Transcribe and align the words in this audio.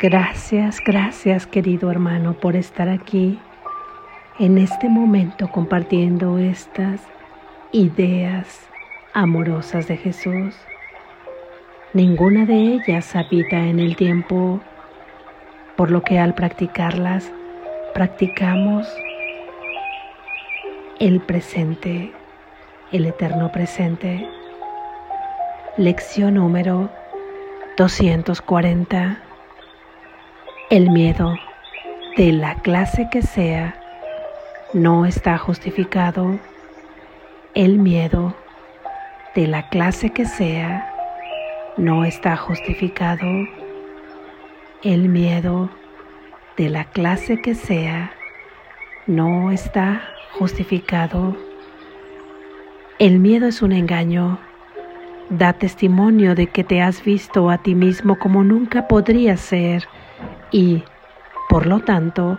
Gracias, 0.00 0.78
gracias 0.86 1.48
querido 1.48 1.90
hermano 1.90 2.34
por 2.34 2.54
estar 2.54 2.88
aquí 2.88 3.36
en 4.38 4.56
este 4.56 4.88
momento 4.88 5.48
compartiendo 5.48 6.38
estas 6.38 7.00
ideas 7.72 8.60
amorosas 9.12 9.88
de 9.88 9.96
Jesús. 9.96 10.54
Ninguna 11.94 12.46
de 12.46 12.74
ellas 12.74 13.16
habita 13.16 13.56
en 13.58 13.80
el 13.80 13.96
tiempo, 13.96 14.60
por 15.74 15.90
lo 15.90 16.04
que 16.04 16.20
al 16.20 16.32
practicarlas 16.32 17.32
practicamos 17.92 18.86
el 21.00 21.20
presente, 21.20 22.12
el 22.92 23.04
eterno 23.04 23.50
presente. 23.50 24.28
Lección 25.76 26.34
número 26.34 26.88
240. 27.76 29.27
El 30.70 30.90
miedo, 30.90 31.34
de 32.18 32.30
la 32.30 32.56
clase 32.56 33.08
que 33.10 33.22
sea, 33.22 33.74
no 34.74 35.06
está 35.06 35.38
justificado. 35.38 36.38
El 37.54 37.78
miedo, 37.78 38.34
de 39.34 39.46
la 39.46 39.70
clase 39.70 40.10
que 40.10 40.26
sea, 40.26 40.92
no 41.78 42.04
está 42.04 42.36
justificado. 42.36 43.26
El 44.82 45.08
miedo, 45.08 45.70
de 46.58 46.68
la 46.68 46.84
clase 46.84 47.40
que 47.40 47.54
sea, 47.54 48.12
no 49.06 49.50
está 49.50 50.02
justificado. 50.38 51.34
El 52.98 53.20
miedo 53.20 53.46
es 53.46 53.62
un 53.62 53.72
engaño. 53.72 54.38
Da 55.30 55.54
testimonio 55.54 56.34
de 56.34 56.48
que 56.48 56.62
te 56.62 56.82
has 56.82 57.02
visto 57.02 57.48
a 57.48 57.56
ti 57.56 57.74
mismo 57.74 58.18
como 58.18 58.44
nunca 58.44 58.86
podrías 58.86 59.40
ser 59.40 59.88
y, 60.50 60.82
por 61.48 61.66
lo 61.66 61.80
tanto, 61.80 62.38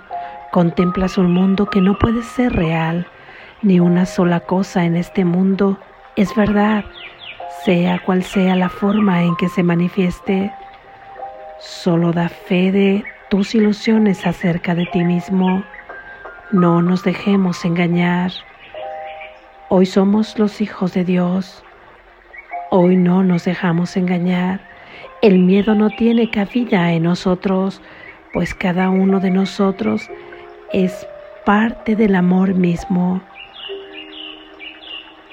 contemplas 0.52 1.18
un 1.18 1.32
mundo 1.34 1.70
que 1.70 1.82
no 1.82 1.98
puede 1.98 2.24
ser 2.24 2.54
real, 2.54 3.08
ni 3.62 3.80
una 3.80 4.06
sola 4.06 4.40
cosa 4.40 4.86
en 4.86 4.96
este 4.96 5.26
mundo 5.26 5.78
es 6.16 6.36
verdad, 6.36 6.84
sea 7.64 8.04
cual 8.04 8.24
sea 8.24 8.56
la 8.56 8.70
forma 8.70 9.24
en 9.24 9.36
que 9.36 9.50
se 9.50 9.64
manifieste. 9.64 10.52
Solo 11.60 12.12
da 12.12 12.30
fe 12.30 12.72
de 12.72 13.04
tus 13.30 13.56
ilusiones 13.56 14.26
acerca 14.26 14.76
de 14.76 14.86
ti 14.88 15.04
mismo. 15.04 15.64
No 16.52 16.82
nos 16.82 17.04
dejemos 17.04 17.64
engañar. 17.64 18.32
Hoy 19.70 19.86
somos 19.86 20.38
los 20.40 20.62
hijos 20.62 20.94
de 20.94 21.06
Dios. 21.06 21.64
Hoy 22.72 22.96
no 22.98 23.24
nos 23.24 23.46
dejamos 23.46 23.96
engañar. 23.98 24.69
El 25.22 25.40
miedo 25.40 25.76
no 25.76 25.90
tiene 25.90 26.30
cabida 26.30 26.94
en 26.94 27.04
nosotros 27.04 27.82
pues 28.34 28.54
cada 28.54 28.90
uno 28.90 29.20
de 29.20 29.32
nosotros 29.32 30.10
es 30.72 31.08
parte 31.46 31.96
del 31.96 32.16
amor 32.16 32.54
mismo. 32.54 33.22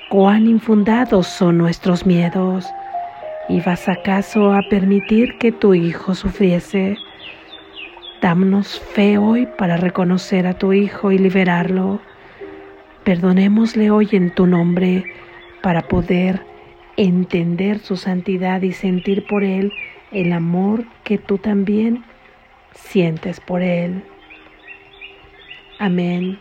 Cuán 0.09 0.47
infundados 0.47 1.27
son 1.27 1.59
nuestros 1.59 2.07
miedos. 2.07 2.67
¿Y 3.49 3.61
vas 3.61 3.89
acaso 3.89 4.53
a 4.53 4.63
permitir 4.69 5.39
que 5.39 5.53
tu 5.53 5.75
hijo 5.75 6.15
sufriese? 6.15 6.97
Dámonos 8.23 8.81
fe 8.81 9.19
hoy 9.19 9.47
para 9.59 9.77
reconocer 9.77 10.47
a 10.47 10.55
tu 10.55 10.73
hijo 10.73 11.13
y 11.13 11.19
liberarlo. 11.19 12.01
Perdonémosle 13.05 13.91
hoy 13.91 14.09
en 14.13 14.35
tu 14.35 14.47
nombre 14.47 15.05
para 15.63 15.83
poder 15.83 16.41
entender 16.97 17.79
su 17.79 17.97
santidad 17.97 18.63
y 18.63 18.73
sentir 18.73 19.27
por 19.27 19.45
él 19.45 19.73
el 20.13 20.33
amor 20.33 20.85
que 21.05 21.19
tú 21.19 21.39
también 21.39 22.05
sientes 22.73 23.41
por 23.41 23.63
Él. 23.63 24.03
Amén. 25.79 26.39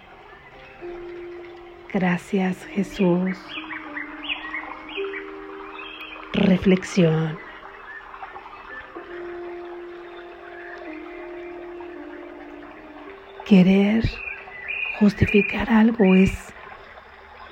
Gracias 1.93 2.65
Jesús. 2.67 3.37
Reflexión. 6.33 7.37
Querer 13.45 14.03
justificar 14.99 15.69
algo 15.69 16.15
es 16.15 16.54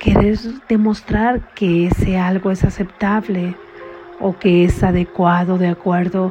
querer 0.04 0.38
demostrar 0.68 1.40
que 1.54 1.86
ese 1.86 2.18
algo 2.18 2.50
es 2.50 2.62
aceptable 2.62 3.54
o 4.20 4.38
que 4.38 4.64
es 4.64 4.82
adecuado 4.82 5.56
de 5.56 5.68
acuerdo 5.68 6.30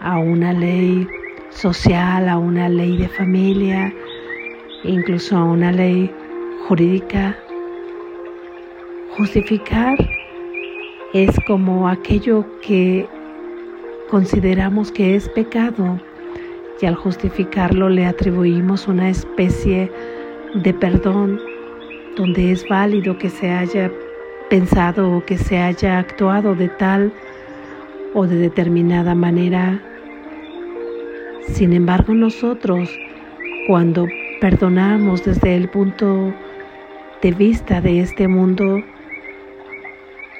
a 0.00 0.18
una 0.18 0.54
ley 0.54 1.06
social, 1.50 2.30
a 2.30 2.38
una 2.38 2.70
ley 2.70 2.96
de 2.96 3.08
familia, 3.08 3.92
incluso 4.84 5.36
a 5.36 5.44
una 5.44 5.70
ley 5.70 6.10
jurídica. 6.66 7.36
Justificar 9.18 9.98
es 11.12 11.38
como 11.46 11.88
aquello 11.88 12.46
que 12.62 13.06
consideramos 14.10 14.90
que 14.90 15.14
es 15.14 15.28
pecado 15.28 16.00
y 16.80 16.86
al 16.86 16.94
justificarlo 16.94 17.90
le 17.90 18.06
atribuimos 18.06 18.88
una 18.88 19.10
especie 19.10 19.92
de 20.54 20.72
perdón 20.72 21.38
donde 22.16 22.52
es 22.52 22.68
válido 22.68 23.18
que 23.18 23.30
se 23.30 23.50
haya 23.50 23.90
pensado 24.48 25.16
o 25.16 25.24
que 25.24 25.38
se 25.38 25.58
haya 25.58 25.98
actuado 25.98 26.54
de 26.54 26.68
tal 26.68 27.12
o 28.14 28.26
de 28.26 28.36
determinada 28.36 29.14
manera 29.14 29.80
sin 31.52 31.72
embargo, 31.72 32.14
nosotros, 32.14 32.88
cuando 33.66 34.06
perdonamos 34.40 35.24
desde 35.24 35.56
el 35.56 35.68
punto 35.68 36.32
de 37.20 37.32
vista 37.32 37.80
de 37.80 38.00
este 38.00 38.28
mundo, 38.28 38.82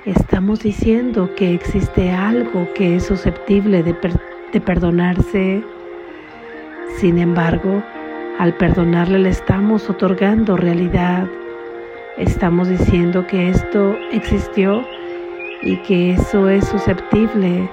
estamos 0.07 0.61
diciendo 0.61 1.29
que 1.37 1.53
existe 1.53 2.11
algo 2.11 2.67
que 2.75 2.97
es 2.97 3.05
susceptible 3.05 3.83
de, 3.83 4.61
perdonarse. 4.61 5.63
Sin 6.97 7.19
embargo, 7.19 7.83
al 8.39 8.55
perdonarle 8.55 9.19
le 9.19 9.31
estamos 9.31 9.91
otorgando 9.91 10.57
realidad. 10.57 11.27
Estamos 12.21 12.69
diciendo 12.69 13.27
que 13.27 13.49
esto 13.49 13.97
existió 14.13 14.87
y 15.63 15.79
que 15.79 16.11
eso 16.11 16.51
es 16.51 16.69
susceptible 16.69 17.67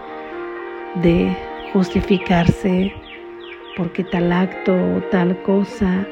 de 1.03 1.35
justificarse 1.73 2.93
porque 3.75 4.05
tal 4.05 4.31
acto 4.31 4.73
o 4.73 5.01
tal 5.11 5.37
cosa 5.41 6.07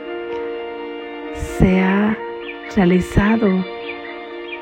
se 1.33 1.79
ha 1.79 2.17
realizado 2.75 3.47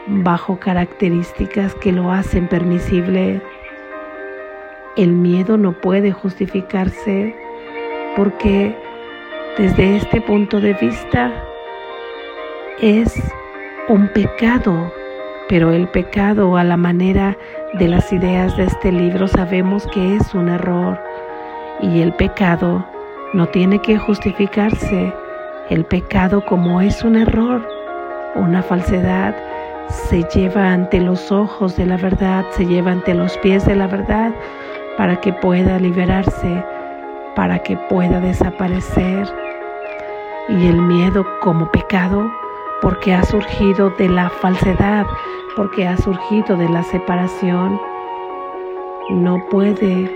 bajo 0.05 0.59
características 0.59 1.73
que 1.73 1.91
lo 1.91 2.11
hacen 2.11 2.47
permisible. 2.47 3.41
El 4.97 5.13
miedo 5.13 5.57
no 5.57 5.73
puede 5.81 6.11
justificarse 6.11 7.35
porque 8.15 8.77
desde 9.57 9.95
este 9.95 10.21
punto 10.21 10.59
de 10.61 10.75
vista 10.75 11.33
es 12.79 13.19
un 13.89 14.07
pecado, 14.09 14.93
pero 15.49 15.71
el 15.71 15.89
pecado 15.89 16.55
a 16.55 16.63
la 16.63 16.77
manera 16.77 17.37
de 17.73 17.89
las 17.89 18.13
ideas 18.13 18.55
de 18.55 18.63
este 18.63 18.91
libro 18.91 19.27
sabemos 19.27 19.85
que 19.87 20.15
es 20.15 20.33
un 20.33 20.47
error 20.47 20.97
y 21.81 22.01
el 22.01 22.13
pecado 22.13 22.85
no 23.33 23.47
tiene 23.47 23.79
que 23.79 23.97
justificarse. 23.97 25.13
El 25.69 25.83
pecado 25.85 26.45
como 26.45 26.79
es 26.79 27.03
un 27.03 27.17
error, 27.17 27.67
una 28.35 28.63
falsedad, 28.63 29.35
se 29.89 30.23
lleva 30.33 30.71
ante 30.71 31.01
los 31.01 31.29
ojos 31.31 31.75
de 31.75 31.85
la 31.85 31.97
verdad, 31.97 32.45
se 32.51 32.65
lleva 32.65 32.91
ante 32.91 33.13
los 33.13 33.37
pies 33.39 33.65
de 33.65 33.75
la 33.75 33.87
verdad 33.87 34.31
para 34.97 35.19
que 35.19 35.33
pueda 35.33 35.77
liberarse, 35.77 36.63
para 37.35 37.59
que 37.59 37.75
pueda 37.89 38.21
desaparecer. 38.21 39.27
Y 40.47 40.67
el 40.67 40.81
miedo 40.81 41.25
como 41.41 41.69
pecado, 41.71 42.31
porque 42.83 43.15
ha 43.15 43.23
surgido 43.23 43.89
de 43.97 44.09
la 44.09 44.29
falsedad, 44.29 45.07
porque 45.55 45.87
ha 45.87 45.97
surgido 45.97 46.55
de 46.55 46.69
la 46.69 46.83
separación, 46.83 47.81
no 49.09 49.43
puede 49.49 50.07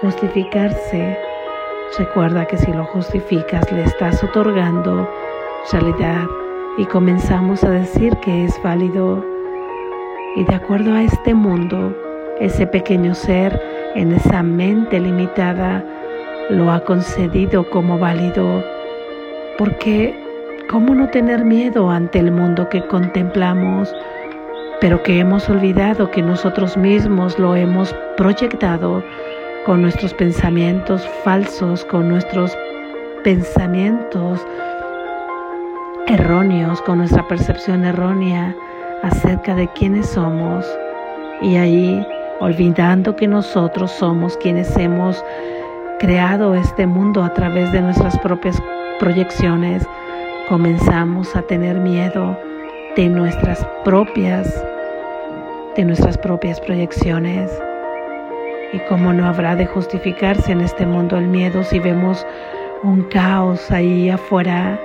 justificarse 0.00 1.16
Recuerda 1.98 2.44
que 2.46 2.56
si 2.58 2.72
lo 2.72 2.84
justificas 2.86 3.70
le 3.70 3.84
estás 3.84 4.24
otorgando 4.24 5.08
realidad 5.70 6.26
y 6.76 6.86
comenzamos 6.86 7.62
a 7.62 7.70
decir 7.70 8.16
que 8.16 8.46
es 8.46 8.60
válido. 8.64 9.24
Y 10.34 10.42
de 10.42 10.56
acuerdo 10.56 10.92
a 10.92 11.04
este 11.04 11.34
mundo, 11.34 11.96
ese 12.40 12.66
pequeño 12.66 13.14
ser 13.14 13.62
en 13.94 14.10
esa 14.10 14.42
mente 14.42 14.98
limitada 14.98 15.84
lo 16.50 16.72
ha 16.72 16.80
concedido 16.80 17.70
como 17.70 17.96
válido. 17.96 18.64
Porque, 19.56 20.18
¿cómo 20.68 20.94
no 20.94 21.08
tener 21.10 21.44
miedo 21.44 21.90
ante 21.90 22.18
el 22.18 22.30
mundo 22.30 22.68
que 22.68 22.86
contemplamos, 22.86 23.94
pero 24.80 25.02
que 25.02 25.18
hemos 25.18 25.48
olvidado 25.48 26.10
que 26.10 26.22
nosotros 26.22 26.76
mismos 26.76 27.38
lo 27.38 27.56
hemos 27.56 27.94
proyectado 28.16 29.02
con 29.66 29.82
nuestros 29.82 30.12
pensamientos 30.14 31.06
falsos, 31.24 31.84
con 31.86 32.08
nuestros 32.08 32.56
pensamientos 33.22 34.46
erróneos, 36.06 36.82
con 36.82 36.98
nuestra 36.98 37.26
percepción 37.26 37.84
errónea 37.84 38.54
acerca 39.02 39.54
de 39.54 39.68
quiénes 39.68 40.08
somos. 40.10 40.66
Y 41.40 41.56
ahí, 41.56 42.06
olvidando 42.40 43.16
que 43.16 43.26
nosotros 43.26 43.90
somos 43.90 44.36
quienes 44.36 44.76
hemos 44.76 45.24
creado 45.98 46.54
este 46.54 46.86
mundo 46.86 47.22
a 47.22 47.32
través 47.32 47.72
de 47.72 47.80
nuestras 47.80 48.18
propias 48.18 48.60
proyecciones, 48.98 49.86
comenzamos 50.48 51.34
a 51.36 51.42
tener 51.42 51.78
miedo 51.78 52.38
de 52.96 53.08
nuestras 53.08 53.66
propias 53.84 54.64
de 55.76 55.84
nuestras 55.84 56.16
propias 56.16 56.60
proyecciones. 56.60 57.50
Y 58.72 58.78
cómo 58.88 59.12
no 59.12 59.26
habrá 59.26 59.56
de 59.56 59.66
justificarse 59.66 60.52
en 60.52 60.60
este 60.60 60.86
mundo 60.86 61.16
el 61.16 61.26
miedo 61.26 61.64
si 61.64 61.78
vemos 61.78 62.26
un 62.82 63.02
caos 63.04 63.70
ahí 63.70 64.10
afuera, 64.10 64.80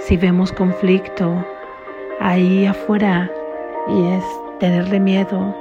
si 0.00 0.16
vemos 0.16 0.52
conflicto 0.52 1.44
ahí 2.20 2.66
afuera 2.66 3.30
y 3.88 4.12
es 4.12 4.24
tenerle 4.58 4.98
miedo, 5.00 5.54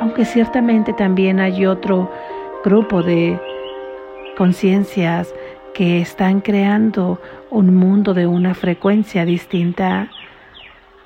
aunque 0.00 0.24
ciertamente 0.24 0.92
también 0.92 1.40
hay 1.40 1.64
otro 1.66 2.10
grupo 2.62 3.02
de 3.02 3.40
conciencias 4.36 5.34
que 5.74 6.00
están 6.00 6.40
creando 6.40 7.20
un 7.50 7.76
mundo 7.76 8.14
de 8.14 8.26
una 8.26 8.54
frecuencia 8.54 9.24
distinta. 9.24 10.08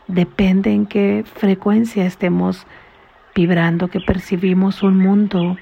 Depende 0.06 0.72
en 0.72 0.86
qué 0.86 1.24
frecuencia 1.26 2.04
estemos 2.04 2.66
vibrando, 3.34 3.88
que 3.88 4.00
percibimos 4.00 4.82
un 4.82 4.98
mundo 4.98 5.56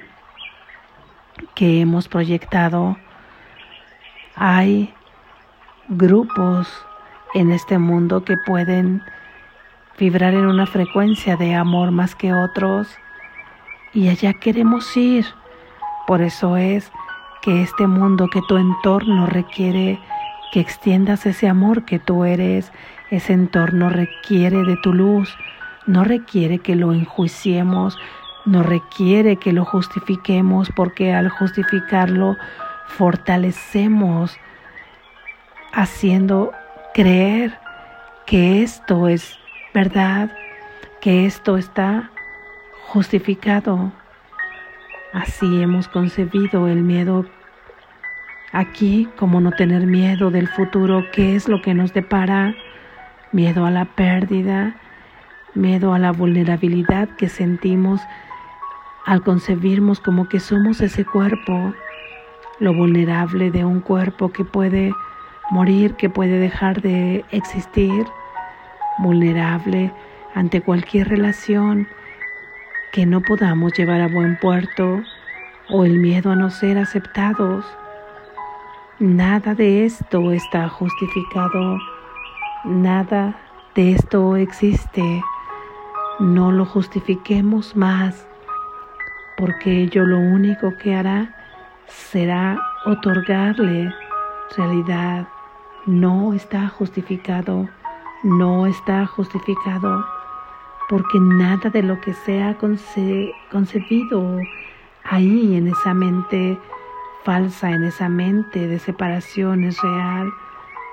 que 1.54 1.80
hemos 1.80 2.08
proyectado. 2.08 2.96
Hay 4.34 4.92
grupos 5.88 6.68
en 7.34 7.52
este 7.52 7.78
mundo 7.78 8.24
que 8.24 8.36
pueden 8.36 9.02
vibrar 9.98 10.34
en 10.34 10.46
una 10.46 10.66
frecuencia 10.66 11.36
de 11.36 11.54
amor 11.54 11.90
más 11.90 12.14
que 12.14 12.34
otros 12.34 12.88
y 13.94 14.08
allá 14.08 14.34
queremos 14.34 14.96
ir. 14.96 15.26
Por 16.06 16.22
eso 16.22 16.56
es 16.56 16.90
que 17.46 17.62
este 17.62 17.86
mundo, 17.86 18.26
que 18.26 18.42
tu 18.48 18.56
entorno 18.56 19.26
requiere 19.26 20.00
que 20.50 20.58
extiendas 20.58 21.26
ese 21.26 21.48
amor 21.48 21.84
que 21.84 22.00
tú 22.00 22.24
eres, 22.24 22.72
ese 23.12 23.34
entorno 23.34 23.88
requiere 23.88 24.64
de 24.64 24.76
tu 24.78 24.92
luz, 24.92 25.32
no 25.86 26.02
requiere 26.02 26.58
que 26.58 26.74
lo 26.74 26.92
enjuiciemos, 26.92 27.96
no 28.46 28.64
requiere 28.64 29.36
que 29.36 29.52
lo 29.52 29.64
justifiquemos, 29.64 30.70
porque 30.74 31.14
al 31.14 31.28
justificarlo 31.28 32.36
fortalecemos 32.88 34.36
haciendo 35.72 36.50
creer 36.94 37.56
que 38.26 38.64
esto 38.64 39.06
es 39.06 39.38
verdad, 39.72 40.36
que 41.00 41.26
esto 41.26 41.56
está 41.56 42.10
justificado. 42.88 43.92
Así 45.12 45.62
hemos 45.62 45.86
concebido 45.86 46.66
el 46.66 46.82
miedo 46.82 47.24
aquí, 48.52 49.08
como 49.16 49.40
no 49.40 49.52
tener 49.52 49.86
miedo 49.86 50.30
del 50.30 50.48
futuro, 50.48 51.04
qué 51.12 51.36
es 51.36 51.48
lo 51.48 51.62
que 51.62 51.74
nos 51.74 51.92
depara, 51.92 52.54
miedo 53.32 53.66
a 53.66 53.70
la 53.70 53.84
pérdida, 53.84 54.76
miedo 55.54 55.92
a 55.94 55.98
la 55.98 56.12
vulnerabilidad 56.12 57.08
que 57.16 57.28
sentimos 57.28 58.00
al 59.04 59.22
concebirnos 59.22 60.00
como 60.00 60.28
que 60.28 60.40
somos 60.40 60.80
ese 60.80 61.04
cuerpo, 61.04 61.72
lo 62.58 62.74
vulnerable 62.74 63.50
de 63.50 63.64
un 63.64 63.80
cuerpo 63.80 64.32
que 64.32 64.44
puede 64.44 64.92
morir, 65.50 65.94
que 65.94 66.10
puede 66.10 66.38
dejar 66.38 66.82
de 66.82 67.24
existir, 67.30 68.06
vulnerable 68.98 69.92
ante 70.34 70.60
cualquier 70.60 71.08
relación 71.08 71.86
que 72.92 73.06
no 73.06 73.20
podamos 73.20 73.72
llevar 73.74 74.00
a 74.00 74.08
buen 74.08 74.38
puerto 74.38 75.02
o 75.68 75.84
el 75.84 75.98
miedo 75.98 76.30
a 76.30 76.36
no 76.36 76.50
ser 76.50 76.78
aceptados. 76.78 77.64
Nada 78.98 79.54
de 79.54 79.84
esto 79.84 80.32
está 80.32 80.70
justificado, 80.70 81.78
nada 82.64 83.38
de 83.74 83.92
esto 83.92 84.36
existe. 84.36 85.22
No 86.18 86.50
lo 86.50 86.64
justifiquemos 86.64 87.76
más 87.76 88.26
porque 89.36 89.82
ello 89.82 90.06
lo 90.06 90.16
único 90.16 90.74
que 90.78 90.94
hará 90.94 91.34
será 91.86 92.58
otorgarle 92.86 93.92
realidad. 94.56 95.28
No 95.84 96.32
está 96.32 96.66
justificado, 96.68 97.68
no 98.22 98.64
está 98.66 99.04
justificado, 99.04 100.06
porque 100.88 101.20
nada 101.20 101.68
de 101.68 101.82
lo 101.82 102.00
que 102.00 102.14
sea 102.14 102.56
concebido 102.56 104.38
ahí 105.04 105.54
en 105.54 105.68
esa 105.68 105.92
mente 105.92 106.58
falsa, 107.26 107.72
en 107.72 107.82
esa 107.82 108.08
mente 108.08 108.68
de 108.68 108.78
separación 108.78 109.64
es 109.64 109.82
real. 109.82 110.32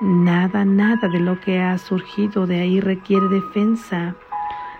Nada, 0.02 0.66
nada 0.66 1.08
de 1.08 1.20
lo 1.20 1.40
que 1.40 1.62
ha 1.62 1.78
surgido 1.78 2.48
de 2.48 2.60
ahí 2.60 2.82
requiere 2.82 3.28
defensa, 3.28 4.16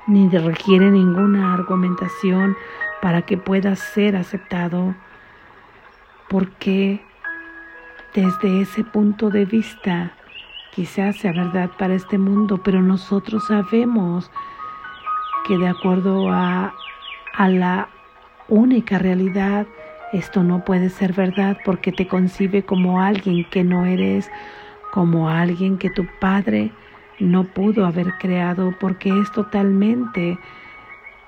ni 0.08 0.28
requiere 0.30 0.90
ninguna 0.90 1.54
argumentación 1.54 2.58
para 3.04 3.22
que 3.22 3.38
pueda 3.38 3.76
ser 3.76 4.16
aceptado, 4.16 4.96
porque 6.28 7.06
desde 8.16 8.62
ese 8.62 8.84
punto 8.84 9.30
de 9.30 9.46
vista 9.46 10.12
quizás 10.74 11.18
sea 11.18 11.34
verdad 11.34 11.70
para 11.78 11.94
este 11.94 12.18
mundo, 12.18 12.62
pero 12.64 12.82
nosotros 12.82 13.46
sabemos 13.48 14.32
que 15.46 15.56
de 15.60 15.68
acuerdo 15.68 16.32
a, 16.32 16.74
la 17.38 17.90
única 18.48 18.98
realidad, 18.98 19.68
esto 20.14 20.44
no 20.44 20.64
puede 20.64 20.90
ser 20.90 21.12
verdad 21.14 21.58
porque 21.66 21.92
te 21.92 22.08
concibe 22.08 22.64
como 22.64 23.02
alguien 23.02 23.46
que 23.50 23.64
no 23.64 23.86
eres, 23.86 24.30
como 24.92 25.28
alguien 25.28 25.80
que 25.80 25.90
tu 25.90 26.06
padre 26.20 26.72
no 27.20 27.46
pudo 27.46 27.86
haber 27.86 28.14
creado 28.20 28.76
porque 28.80 29.10
es 29.10 29.32
totalmente 29.32 30.38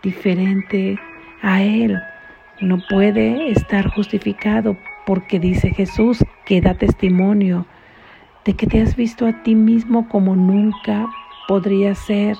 diferente 0.03 0.99
a 1.41 1.63
Él. 1.63 1.99
No 2.61 2.77
puede 2.87 3.49
estar 3.49 3.89
justificado 3.89 4.77
porque 5.07 5.39
dice 5.39 5.71
Jesús 5.71 6.23
que 6.45 6.61
da 6.61 6.75
testimonio 6.75 7.65
de 8.45 8.53
que 8.53 8.67
te 8.67 8.81
has 8.81 8.95
visto 8.95 9.25
a 9.25 9.41
ti 9.41 9.55
mismo 9.55 10.07
como 10.09 10.35
nunca 10.35 11.07
podría 11.47 11.95
ser 11.95 12.37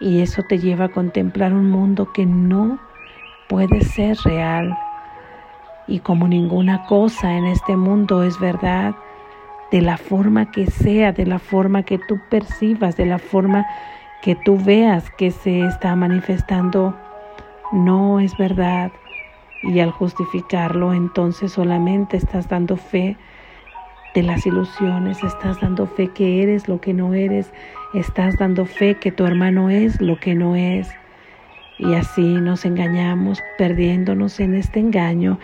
y 0.00 0.20
eso 0.20 0.42
te 0.48 0.58
lleva 0.58 0.86
a 0.86 0.88
contemplar 0.88 1.52
un 1.52 1.70
mundo 1.70 2.12
que 2.12 2.26
no 2.26 2.80
puede 3.48 3.82
ser 3.82 4.16
real. 4.24 4.76
Y 5.90 5.98
como 5.98 6.28
ninguna 6.28 6.86
cosa 6.86 7.36
en 7.36 7.46
este 7.46 7.76
mundo 7.76 8.22
es 8.22 8.38
verdad, 8.38 8.94
de 9.72 9.82
la 9.82 9.96
forma 9.96 10.52
que 10.52 10.66
sea, 10.66 11.10
de 11.10 11.26
la 11.26 11.40
forma 11.40 11.82
que 11.82 11.98
tú 11.98 12.20
percibas, 12.30 12.96
de 12.96 13.06
la 13.06 13.18
forma 13.18 13.66
que 14.22 14.36
tú 14.36 14.56
veas 14.56 15.10
que 15.18 15.32
se 15.32 15.62
está 15.62 15.96
manifestando 15.96 16.96
no 17.72 18.20
es 18.20 18.36
verdad. 18.38 18.92
Y 19.64 19.80
al 19.80 19.90
justificarlo, 19.90 20.94
entonces 20.94 21.52
solamente 21.52 22.16
estás 22.16 22.48
dando 22.48 22.76
fe 22.76 23.16
de 24.14 24.22
las 24.22 24.46
ilusiones, 24.46 25.22
estás 25.24 25.60
dando 25.60 25.88
fe 25.88 26.06
que 26.08 26.44
eres 26.44 26.68
lo 26.68 26.80
que 26.80 26.94
no 26.94 27.14
eres, 27.14 27.52
estás 27.94 28.38
dando 28.38 28.64
fe 28.64 28.94
que 28.94 29.10
tu 29.10 29.26
hermano 29.26 29.70
es 29.70 30.00
lo 30.00 30.20
que 30.20 30.36
no 30.36 30.54
es. 30.54 30.88
Y 31.78 31.94
así 31.94 32.22
nos 32.22 32.64
engañamos, 32.64 33.42
perdiéndonos 33.58 34.38
en 34.38 34.54
este 34.54 34.78
engaño 34.78 35.38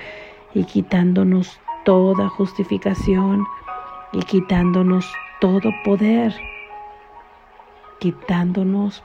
y 0.56 0.64
quitándonos 0.64 1.60
toda 1.84 2.30
justificación 2.30 3.44
y 4.14 4.20
quitándonos 4.20 5.06
todo 5.38 5.70
poder, 5.84 6.34
quitándonos 7.98 9.04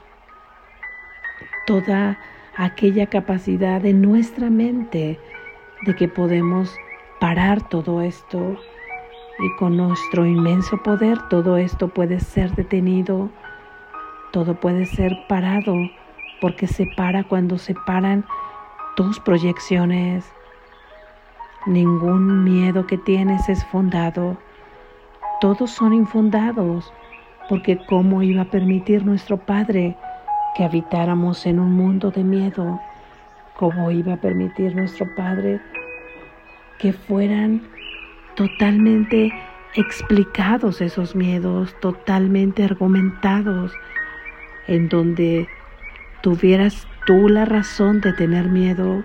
toda 1.66 2.18
aquella 2.56 3.06
capacidad 3.06 3.82
de 3.82 3.92
nuestra 3.92 4.48
mente 4.48 5.20
de 5.84 5.94
que 5.94 6.08
podemos 6.08 6.74
parar 7.20 7.68
todo 7.68 8.00
esto 8.00 8.56
y 9.38 9.56
con 9.58 9.76
nuestro 9.76 10.24
inmenso 10.24 10.82
poder 10.82 11.18
todo 11.28 11.58
esto 11.58 11.88
puede 11.88 12.18
ser 12.18 12.54
detenido, 12.54 13.28
todo 14.32 14.58
puede 14.58 14.86
ser 14.86 15.12
parado 15.28 15.74
porque 16.40 16.66
se 16.66 16.86
para 16.96 17.24
cuando 17.24 17.58
se 17.58 17.74
paran 17.74 18.24
tus 18.96 19.20
proyecciones. 19.20 20.32
Ningún 21.66 22.42
miedo 22.42 22.86
que 22.86 22.98
tienes 22.98 23.48
es 23.48 23.64
fundado, 23.66 24.36
todos 25.40 25.70
son 25.70 25.92
infundados 25.92 26.92
porque 27.48 27.78
cómo 27.88 28.22
iba 28.22 28.42
a 28.42 28.50
permitir 28.50 29.04
nuestro 29.04 29.36
Padre 29.36 29.96
que 30.56 30.64
habitáramos 30.64 31.46
en 31.46 31.60
un 31.60 31.72
mundo 31.72 32.10
de 32.10 32.24
miedo, 32.24 32.80
¿cómo 33.56 33.90
iba 33.90 34.14
a 34.14 34.20
permitir 34.20 34.74
nuestro 34.74 35.06
Padre 35.14 35.60
que 36.80 36.92
fueran 36.92 37.62
totalmente 38.34 39.32
explicados 39.74 40.80
esos 40.80 41.14
miedos, 41.14 41.74
totalmente 41.80 42.64
argumentados, 42.64 43.72
en 44.66 44.88
donde 44.88 45.46
tuvieras 46.22 46.88
tú 47.06 47.28
la 47.28 47.44
razón 47.44 48.00
de 48.00 48.12
tener 48.12 48.48
miedo, 48.48 49.04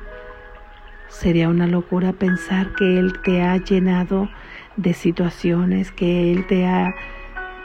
sería 1.07 1.49
una 1.49 1.67
locura 1.67 2.13
pensar 2.13 2.73
que 2.73 2.99
Él 2.99 3.13
te 3.23 3.41
ha 3.41 3.57
llenado 3.57 4.29
de 4.75 4.93
situaciones, 4.93 5.91
que 5.91 6.31
Él 6.31 6.45
te 6.47 6.65
ha 6.65 6.93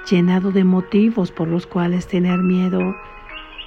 llenado 0.09 0.51
de 0.51 0.65
motivos 0.65 1.31
por 1.31 1.49
los 1.49 1.67
cuales 1.67 2.07
tener 2.07 2.39
miedo. 2.39 2.97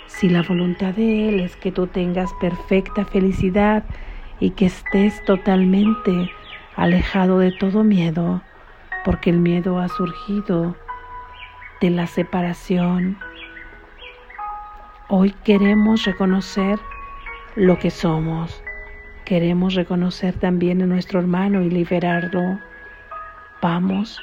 Si 0.07 0.29
la 0.29 0.43
voluntad 0.43 0.93
de 0.93 1.29
Él 1.29 1.39
es 1.39 1.55
que 1.55 1.71
tú 1.71 1.87
tengas 1.87 2.33
perfecta 2.35 3.05
felicidad 3.05 3.83
y 4.39 4.51
que 4.51 4.65
estés 4.67 5.23
totalmente 5.25 6.31
alejado 6.75 7.39
de 7.39 7.51
todo 7.51 7.83
miedo, 7.83 8.41
porque 9.03 9.29
el 9.29 9.39
miedo 9.39 9.79
ha 9.79 9.87
surgido 9.87 10.75
de 11.81 11.89
la 11.89 12.07
separación. 12.07 13.17
Hoy 15.07 15.31
queremos 15.43 16.03
reconocer 16.03 16.79
lo 17.55 17.77
que 17.77 17.91
somos. 17.91 18.64
Queremos 19.25 19.73
reconocer 19.73 20.35
también 20.35 20.83
a 20.83 20.85
nuestro 20.85 21.19
hermano 21.19 21.63
y 21.63 21.71
liberarlo. 21.71 22.59
Vamos 23.59 24.21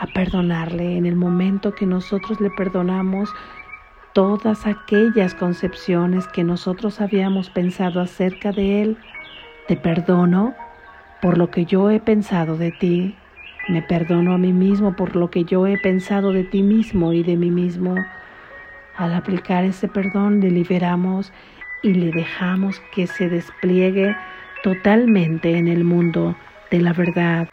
a 0.00 0.08
perdonarle 0.08 0.96
en 0.96 1.06
el 1.06 1.14
momento 1.14 1.76
que 1.76 1.86
nosotros 1.86 2.40
le 2.40 2.50
perdonamos 2.50 3.32
todas 4.14 4.66
aquellas 4.66 5.36
concepciones 5.36 6.26
que 6.26 6.42
nosotros 6.42 7.00
habíamos 7.00 7.50
pensado 7.50 8.00
acerca 8.00 8.50
de 8.50 8.82
Él. 8.82 8.96
Te 9.68 9.76
perdono 9.76 10.54
por 11.22 11.38
lo 11.38 11.52
que 11.52 11.64
yo 11.64 11.88
he 11.90 12.00
pensado 12.00 12.56
de 12.56 12.72
ti. 12.72 13.14
Me 13.68 13.80
perdono 13.80 14.34
a 14.34 14.38
mí 14.38 14.52
mismo 14.52 14.96
por 14.96 15.14
lo 15.14 15.30
que 15.30 15.44
yo 15.44 15.68
he 15.68 15.78
pensado 15.78 16.32
de 16.32 16.42
ti 16.42 16.64
mismo 16.64 17.12
y 17.12 17.22
de 17.22 17.36
mí 17.36 17.52
mismo. 17.52 17.94
Al 18.96 19.14
aplicar 19.14 19.62
ese 19.64 19.86
perdón 19.86 20.40
le 20.40 20.50
liberamos 20.50 21.32
y 21.82 21.94
le 21.94 22.10
dejamos 22.10 22.80
que 22.92 23.06
se 23.06 23.28
despliegue 23.28 24.16
totalmente 24.62 25.56
en 25.56 25.68
el 25.68 25.84
mundo 25.84 26.34
de 26.70 26.80
la 26.80 26.92
verdad. 26.92 27.48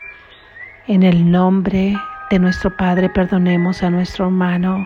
En 0.87 1.03
el 1.03 1.29
nombre 1.29 1.95
de 2.29 2.39
nuestro 2.39 2.75
Padre 2.75 3.09
perdonemos 3.09 3.83
a 3.83 3.89
nuestro 3.89 4.25
hermano. 4.25 4.85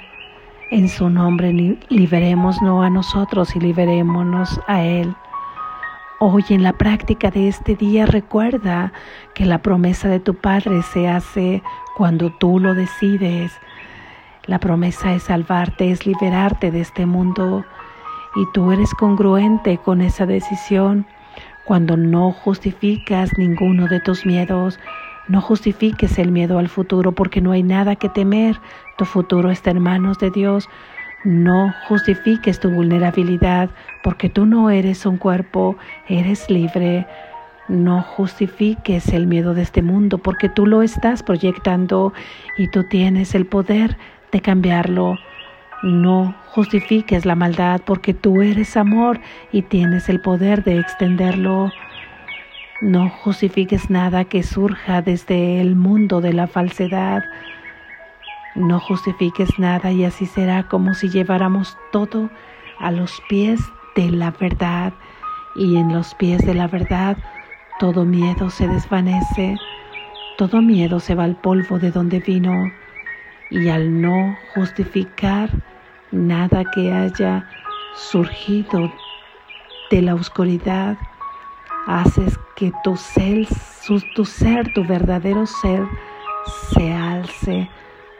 En 0.70 0.90
su 0.90 1.10
nombre 1.10 1.54
liberemos 1.90 2.62
no 2.62 2.84
a 2.84 2.90
nosotros 2.90 3.56
y 3.56 3.60
liberémonos 3.60 4.60
a 4.68 4.84
Él. 4.84 5.16
Hoy 6.20 6.44
en 6.50 6.64
la 6.64 6.74
práctica 6.74 7.30
de 7.30 7.48
este 7.48 7.76
día 7.76 8.06
recuerda 8.06 8.92
que 9.36 9.46
la 9.46 9.60
promesa 9.60 10.10
de 10.10 10.20
tu 10.20 10.34
Padre 10.34 10.82
se 10.82 11.08
hace 11.08 11.62
cuando 11.96 12.32
tú 12.32 12.60
lo 12.60 12.74
decides. 12.74 13.52
La 14.46 14.60
promesa 14.60 15.14
es 15.14 15.24
salvarte, 15.24 15.92
es 15.92 16.06
liberarte 16.06 16.72
de 16.72 16.82
este 16.82 17.06
mundo 17.06 17.66
y 18.38 18.46
tú 18.54 18.72
eres 18.72 18.94
congruente 18.94 19.78
con 19.78 20.02
esa 20.02 20.26
decisión 20.26 21.06
cuando 21.66 21.98
no 21.98 22.32
justificas 22.32 23.38
ninguno 23.38 23.88
de 23.88 24.00
tus 24.00 24.26
miedos, 24.26 24.80
no 25.28 25.42
justifiques 25.42 26.18
el 26.18 26.32
miedo 26.32 26.60
al 26.60 26.70
futuro 26.70 27.12
porque 27.12 27.42
no 27.42 27.52
hay 27.52 27.62
nada 27.62 27.98
que 27.98 28.08
temer. 28.08 28.58
Tu 28.98 29.04
futuro 29.04 29.52
está 29.52 29.72
en 29.72 29.82
manos 29.82 30.18
de 30.20 30.32
Dios. 30.32 30.70
No 31.26 31.74
justifiques 31.90 32.62
tu 32.62 32.70
vulnerabilidad 32.70 33.70
porque 34.04 34.30
tú 34.30 34.46
no 34.46 34.70
eres 34.70 35.06
un 35.06 35.18
cuerpo, 35.18 35.76
eres 36.08 36.50
libre. 36.50 37.06
No 37.68 38.02
justifiques 38.02 39.10
el 39.10 39.28
miedo 39.28 39.54
de 39.54 39.64
este 39.64 39.82
mundo 39.82 40.20
porque 40.20 40.48
tú 40.48 40.66
lo 40.66 40.82
estás 40.82 41.22
proyectando 41.22 42.14
y 42.58 42.70
tú 42.70 42.86
tienes 42.86 43.36
el 43.36 43.46
poder 43.46 43.98
de 44.32 44.40
cambiarlo. 44.40 45.18
No 45.84 46.36
justifiques 46.48 47.26
la 47.26 47.36
maldad 47.36 47.82
porque 47.86 48.16
tú 48.16 48.42
eres 48.42 48.76
amor 48.76 49.20
y 49.52 49.62
tienes 49.62 50.10
el 50.10 50.20
poder 50.20 50.64
de 50.64 50.80
extenderlo. 50.80 51.72
No 52.82 53.10
justifiques 53.10 53.90
nada 53.90 54.26
que 54.26 54.42
surja 54.42 55.04
desde 55.04 55.62
el 55.62 55.76
mundo 55.76 56.20
de 56.20 56.34
la 56.34 56.48
falsedad. 56.48 57.24
No 58.56 58.80
justifiques 58.80 59.60
nada 59.60 59.92
y 59.92 60.04
así 60.04 60.26
será 60.26 60.64
como 60.64 60.96
si 60.96 61.10
lleváramos 61.10 61.78
todo 61.92 62.32
a 62.80 62.92
los 62.92 63.22
pies 63.30 63.60
de 63.96 64.10
la 64.10 64.32
verdad 64.32 64.94
y 65.56 65.78
en 65.78 65.94
los 65.94 66.16
pies 66.16 66.44
de 66.46 66.56
la 66.56 66.68
verdad 66.68 67.18
todo 67.80 68.04
miedo 68.04 68.50
se 68.50 68.68
desvanece, 68.68 69.58
todo 70.38 70.64
miedo 70.64 71.00
se 71.00 71.14
va 71.14 71.24
al 71.24 71.36
polvo 71.36 71.78
de 71.78 71.92
donde 71.92 72.20
vino 72.20 72.72
y 73.50 73.70
al 73.70 74.02
no 74.02 74.38
justificar 74.54 75.50
nada 76.12 76.64
que 76.74 76.92
haya 76.92 77.48
surgido 77.96 78.92
de 79.92 80.02
la 80.02 80.16
oscuridad, 80.16 80.98
haces 81.88 82.38
que 82.56 82.72
tu 82.84 82.96
ser, 82.98 83.48
tu 84.16 84.26
ser, 84.26 84.74
tu 84.74 84.86
verdadero 84.86 85.46
ser, 85.46 85.88
se 86.74 86.94
alce 86.94 87.70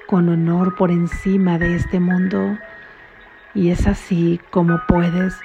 con 0.08 0.30
honor 0.30 0.76
por 0.76 0.92
encima 0.92 1.58
de 1.58 1.76
este 1.76 2.00
mundo. 2.00 2.58
Y 3.54 3.70
es 3.72 3.88
así 3.88 4.40
como 4.52 4.80
puedes 4.88 5.36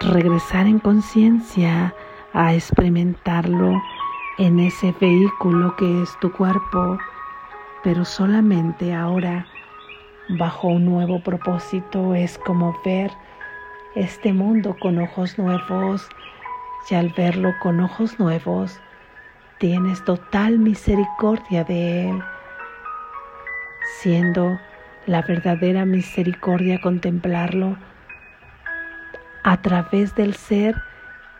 regresar 0.00 0.66
en 0.66 0.78
conciencia 0.78 1.94
a 2.32 2.54
experimentarlo 2.54 3.80
en 4.38 4.58
ese 4.58 4.94
vehículo 5.00 5.76
que 5.76 6.02
es 6.02 6.10
tu 6.20 6.32
cuerpo, 6.32 6.98
pero 7.82 8.04
solamente 8.04 8.92
ahora 8.92 9.46
bajo 10.28 10.68
un 10.68 10.84
nuevo 10.84 11.20
propósito 11.20 12.14
es 12.14 12.38
como 12.38 12.74
ver 12.84 13.10
este 13.94 14.32
mundo 14.32 14.76
con 14.80 14.98
ojos 14.98 15.38
nuevos 15.38 16.08
y 16.90 16.94
al 16.94 17.10
verlo 17.10 17.52
con 17.62 17.80
ojos 17.80 18.18
nuevos, 18.18 18.78
tienes 19.58 20.04
total 20.04 20.58
misericordia 20.58 21.64
de 21.64 22.10
Él, 22.10 22.22
siendo 24.00 24.58
la 25.06 25.22
verdadera 25.22 25.84
misericordia 25.84 26.80
contemplarlo 26.80 27.76
a 29.44 29.60
través 29.62 30.14
del 30.14 30.34
ser 30.34 30.74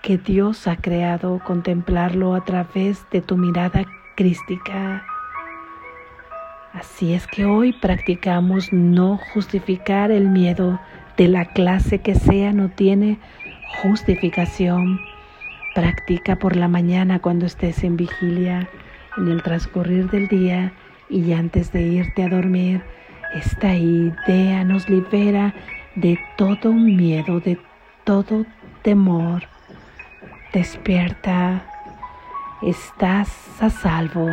que 0.02 0.18
Dios 0.18 0.66
ha 0.66 0.76
creado, 0.76 1.40
contemplarlo 1.44 2.34
a 2.34 2.44
través 2.44 3.04
de 3.10 3.22
tu 3.22 3.36
mirada 3.36 3.84
crística. 4.16 5.04
Así 6.74 7.14
es 7.14 7.28
que 7.28 7.44
hoy 7.44 7.72
practicamos 7.72 8.72
no 8.72 9.20
justificar 9.32 10.10
el 10.10 10.28
miedo 10.28 10.80
de 11.16 11.28
la 11.28 11.44
clase 11.44 12.00
que 12.00 12.16
sea, 12.16 12.52
no 12.52 12.68
tiene 12.68 13.20
justificación. 13.80 15.00
Practica 15.76 16.34
por 16.34 16.56
la 16.56 16.66
mañana 16.66 17.20
cuando 17.20 17.46
estés 17.46 17.84
en 17.84 17.96
vigilia, 17.96 18.68
en 19.16 19.28
el 19.28 19.40
transcurrir 19.44 20.10
del 20.10 20.26
día 20.26 20.72
y 21.08 21.32
antes 21.32 21.70
de 21.70 21.82
irte 21.82 22.24
a 22.24 22.28
dormir. 22.28 22.82
Esta 23.34 23.76
idea 23.76 24.64
nos 24.64 24.88
libera 24.88 25.54
de 25.94 26.18
todo 26.36 26.72
miedo, 26.72 27.38
de 27.38 27.56
todo 28.02 28.46
temor. 28.82 29.44
Despierta, 30.52 31.62
estás 32.62 33.30
a 33.60 33.70
salvo. 33.70 34.28